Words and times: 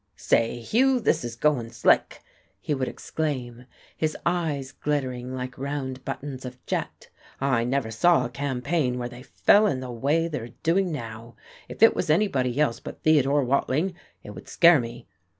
"Say, 0.15 0.59
Hugh, 0.61 0.99
this 0.99 1.23
is 1.23 1.35
goin' 1.35 1.69
slick!" 1.69 2.23
he 2.59 2.73
would 2.73 2.87
exclaim, 2.87 3.67
his 3.95 4.17
eyes 4.25 4.71
glittering 4.71 5.35
like 5.35 5.59
round 5.59 6.03
buttons 6.03 6.43
of 6.43 6.57
jet. 6.65 7.09
"I 7.39 7.65
never 7.65 7.91
saw 7.91 8.25
a 8.25 8.29
campaign 8.31 8.97
where 8.97 9.09
they 9.09 9.21
fell 9.21 9.67
in 9.67 9.79
the 9.79 9.91
way 9.91 10.27
they're 10.27 10.55
doing 10.63 10.91
now. 10.91 11.35
If 11.69 11.83
it 11.83 11.93
was 11.95 12.09
anybody 12.09 12.59
else 12.59 12.79
but 12.79 13.03
Theodore 13.03 13.43
Watling, 13.43 13.93
it 14.23 14.31
would 14.31 14.47
scare 14.49 14.79
me. 14.79 15.05